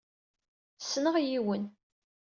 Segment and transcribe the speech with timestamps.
[0.83, 1.63] Ssneɣ yiwen.